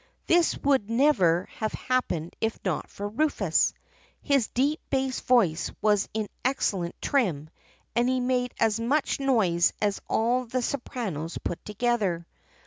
This 0.25 0.57
would 0.63 0.89
never 0.89 1.45
have 1.59 1.73
happened 1.73 2.35
if 2.41 2.57
not 2.65 2.89
for 2.89 3.07
Rufus. 3.07 3.75
His 4.23 4.47
deep 4.47 4.79
bass 4.89 5.19
voice 5.19 5.71
was 5.79 6.09
in 6.11 6.27
excellent 6.43 6.95
trim 7.03 7.51
and 7.95 8.09
he 8.09 8.19
made 8.19 8.55
as 8.59 8.79
much 8.79 9.19
noise 9.19 9.73
as 9.79 10.01
all 10.09 10.45
the 10.45 10.63
sopranos 10.63 11.37
put 11.37 11.63
together. 11.63 12.25